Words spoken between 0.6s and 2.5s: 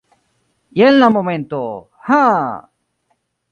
Jen la momento! Haa!